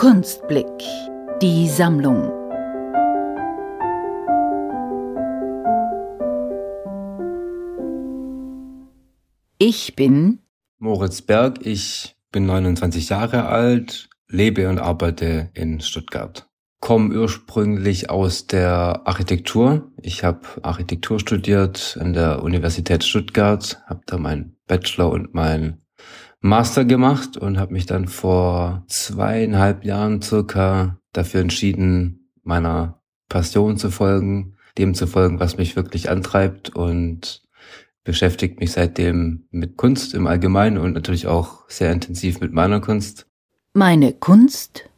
[0.00, 0.64] Kunstblick.
[1.42, 2.32] Die Sammlung.
[9.58, 10.38] Ich bin
[10.78, 11.66] Moritz Berg.
[11.66, 16.48] Ich bin 29 Jahre alt, lebe und arbeite in Stuttgart.
[16.80, 19.92] Komme ursprünglich aus der Architektur.
[20.00, 25.82] Ich habe Architektur studiert an der Universität Stuttgart, habe da meinen Bachelor und meinen
[26.40, 33.90] Master gemacht und habe mich dann vor zweieinhalb Jahren circa dafür entschieden, meiner Passion zu
[33.90, 37.42] folgen, dem zu folgen, was mich wirklich antreibt und
[38.04, 43.26] beschäftigt mich seitdem mit Kunst im Allgemeinen und natürlich auch sehr intensiv mit meiner Kunst.
[43.74, 44.88] Meine Kunst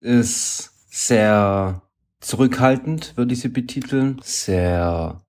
[0.00, 1.82] ist sehr
[2.20, 5.24] zurückhaltend, würde ich sie betiteln, sehr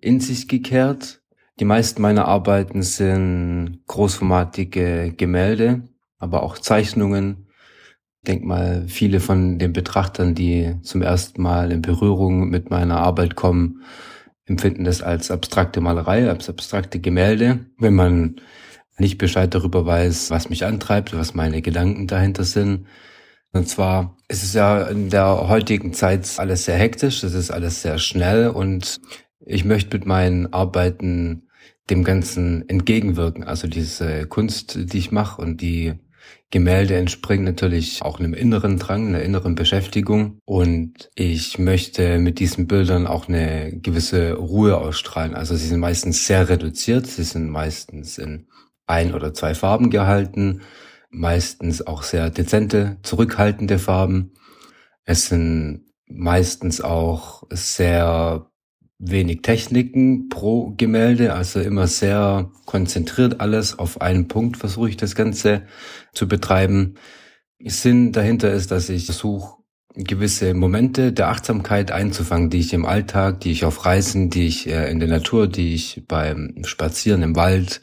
[0.00, 1.19] in sich gekehrt,
[1.60, 5.82] die meisten meiner Arbeiten sind großformatige Gemälde,
[6.18, 7.48] aber auch Zeichnungen.
[8.22, 12.96] Ich denke mal, viele von den Betrachtern, die zum ersten Mal in Berührung mit meiner
[12.96, 13.82] Arbeit kommen,
[14.46, 17.66] empfinden das als abstrakte Malerei, als abstrakte Gemälde.
[17.78, 18.36] Wenn man
[18.98, 22.86] nicht Bescheid darüber weiß, was mich antreibt, was meine Gedanken dahinter sind.
[23.52, 27.82] Und zwar ist es ja in der heutigen Zeit alles sehr hektisch, es ist alles
[27.82, 29.00] sehr schnell und
[29.44, 31.48] ich möchte mit meinen Arbeiten
[31.88, 33.44] dem Ganzen entgegenwirken.
[33.44, 35.94] Also diese Kunst, die ich mache und die
[36.50, 40.40] Gemälde entspringen natürlich auch einem inneren Drang, einer inneren Beschäftigung.
[40.44, 45.34] Und ich möchte mit diesen Bildern auch eine gewisse Ruhe ausstrahlen.
[45.34, 47.06] Also sie sind meistens sehr reduziert.
[47.06, 48.48] Sie sind meistens in
[48.86, 50.62] ein oder zwei Farben gehalten.
[51.10, 54.32] Meistens auch sehr dezente, zurückhaltende Farben.
[55.04, 58.49] Es sind meistens auch sehr
[59.00, 65.14] wenig Techniken pro Gemälde, also immer sehr konzentriert alles auf einen Punkt versuche ich das
[65.14, 65.62] Ganze
[66.12, 66.94] zu betreiben.
[67.64, 69.56] Sinn dahinter ist, dass ich versuche,
[69.94, 74.68] gewisse Momente der Achtsamkeit einzufangen, die ich im Alltag, die ich auf Reisen, die ich
[74.68, 77.80] äh, in der Natur, die ich beim Spazieren im Wald,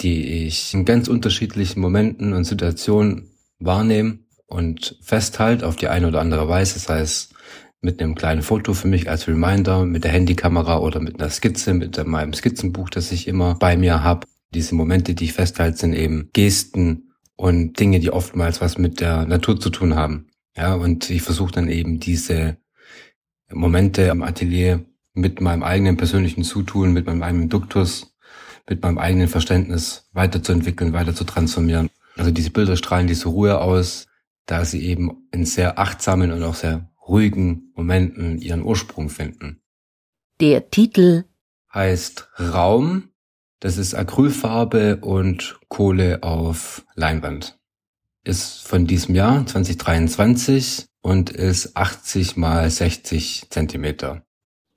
[0.00, 6.20] die ich in ganz unterschiedlichen Momenten und Situationen wahrnehme und festhalte auf die eine oder
[6.20, 6.74] andere Weise.
[6.74, 7.34] Das heißt,
[7.84, 11.74] mit einem kleinen Foto für mich als Reminder, mit der Handykamera oder mit einer Skizze,
[11.74, 14.26] mit meinem Skizzenbuch, das ich immer bei mir habe.
[14.54, 19.26] Diese Momente, die ich festhalte, sind eben Gesten und Dinge, die oftmals was mit der
[19.26, 20.28] Natur zu tun haben.
[20.56, 22.56] Ja, und ich versuche dann eben diese
[23.52, 28.14] Momente im Atelier mit meinem eigenen persönlichen Zutun, mit meinem eigenen Duktus,
[28.68, 31.90] mit meinem eigenen Verständnis weiterzuentwickeln, weiter zu transformieren.
[32.16, 34.06] Also diese Bilder strahlen diese Ruhe aus,
[34.46, 39.60] da sie eben in sehr achtsamen und auch sehr ruhigen Momenten ihren Ursprung finden.
[40.40, 41.24] Der Titel
[41.72, 43.10] heißt Raum.
[43.60, 47.58] Das ist Acrylfarbe und Kohle auf Leinwand.
[48.24, 54.24] Ist von diesem Jahr 2023 und ist 80 mal 60 Zentimeter.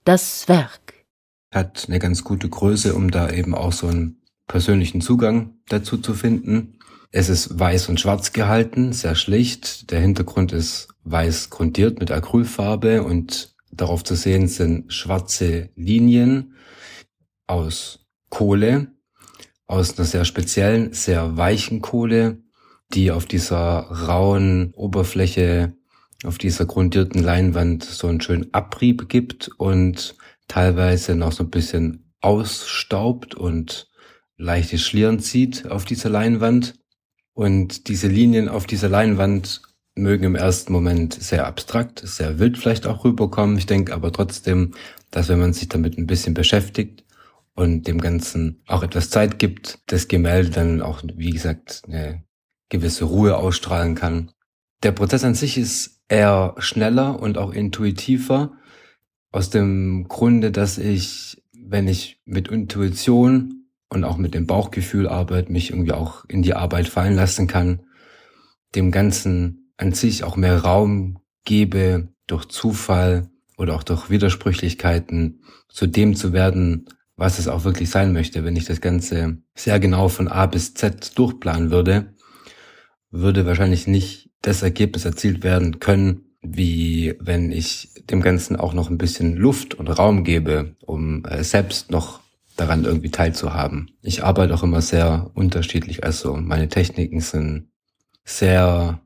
[0.04, 1.06] Das Werk
[1.52, 6.14] hat eine ganz gute Größe, um da eben auch so einen persönlichen Zugang dazu zu
[6.14, 6.80] finden.
[7.12, 9.92] Es ist weiß und schwarz gehalten, sehr schlicht.
[9.92, 16.56] Der Hintergrund ist weiß grundiert mit Acrylfarbe und darauf zu sehen sind schwarze Linien
[17.48, 18.92] aus Kohle,
[19.66, 22.40] aus einer sehr speziellen, sehr weichen Kohle,
[22.94, 25.74] die auf dieser rauen Oberfläche,
[26.24, 30.16] auf dieser grundierten Leinwand so einen schönen Abrieb gibt und
[30.48, 33.90] teilweise noch so ein bisschen ausstaubt und
[34.38, 36.76] leichte Schlieren zieht auf dieser Leinwand.
[37.34, 39.62] Und diese Linien auf dieser Leinwand
[39.98, 43.58] mögen im ersten Moment sehr abstrakt, sehr wild vielleicht auch rüberkommen.
[43.58, 44.74] Ich denke aber trotzdem,
[45.12, 47.04] dass wenn man sich damit ein bisschen beschäftigt
[47.56, 52.24] und dem Ganzen auch etwas Zeit gibt, das Gemälde dann auch, wie gesagt, eine
[52.70, 54.32] gewisse Ruhe ausstrahlen kann.
[54.84, 58.54] Der Prozess an sich ist eher schneller und auch intuitiver,
[59.32, 65.52] aus dem Grunde, dass ich, wenn ich mit Intuition und auch mit dem Bauchgefühl arbeite,
[65.52, 67.82] mich irgendwie auch in die Arbeit fallen lassen kann,
[68.76, 75.88] dem Ganzen an sich auch mehr Raum gebe, durch Zufall oder auch durch Widersprüchlichkeiten zu
[75.88, 78.44] dem zu werden, was es auch wirklich sein möchte.
[78.44, 82.14] Wenn ich das Ganze sehr genau von A bis Z durchplanen würde,
[83.10, 88.90] würde wahrscheinlich nicht das Ergebnis erzielt werden können, wie wenn ich dem Ganzen auch noch
[88.90, 92.22] ein bisschen Luft und Raum gebe, um äh, selbst noch
[92.56, 93.92] daran irgendwie teilzuhaben.
[94.02, 97.70] Ich arbeite auch immer sehr unterschiedlich, also meine Techniken sind
[98.24, 99.00] sehr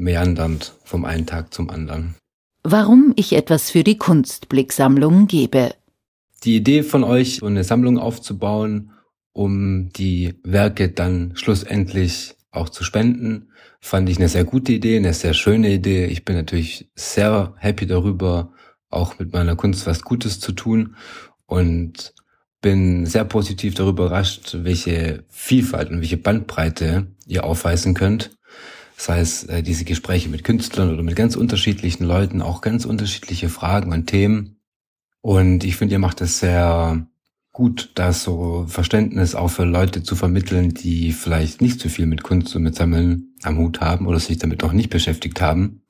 [0.00, 2.16] meandernd vom einen Tag zum anderen.
[2.62, 5.74] Warum ich etwas für die Kunstblicksammlung gebe.
[6.44, 8.92] Die Idee von euch, eine Sammlung aufzubauen,
[9.32, 13.50] um die Werke dann schlussendlich auch zu spenden.
[13.80, 16.06] Fand ich eine sehr gute Idee, eine sehr schöne Idee.
[16.06, 18.52] Ich bin natürlich sehr happy darüber,
[18.90, 20.96] auch mit meiner Kunst was Gutes zu tun
[21.46, 22.12] und
[22.60, 28.36] bin sehr positiv darüber überrascht, welche Vielfalt und welche Bandbreite ihr aufweisen könnt.
[29.00, 33.48] Sei es äh, diese Gespräche mit Künstlern oder mit ganz unterschiedlichen Leuten, auch ganz unterschiedliche
[33.48, 34.60] Fragen und Themen.
[35.22, 37.06] Und ich finde, ihr macht es sehr
[37.50, 42.22] gut, da so Verständnis auch für Leute zu vermitteln, die vielleicht nicht so viel mit
[42.22, 45.80] Kunst und mit Sammeln am Hut haben oder sich damit noch nicht beschäftigt haben.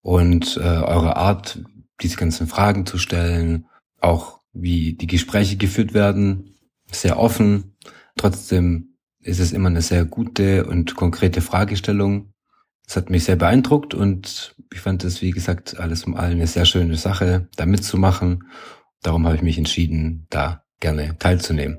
[0.00, 1.62] Und äh, eure Art,
[2.00, 3.66] diese ganzen Fragen zu stellen,
[4.00, 6.54] auch wie die Gespräche geführt werden,
[6.90, 7.76] sehr offen.
[8.16, 8.89] Trotzdem
[9.22, 12.32] ist es immer eine sehr gute und konkrete Fragestellung.
[12.86, 16.46] Es hat mich sehr beeindruckt und ich fand es, wie gesagt, alles um all eine
[16.46, 18.44] sehr schöne Sache, da mitzumachen.
[19.02, 21.78] Darum habe ich mich entschieden, da gerne teilzunehmen.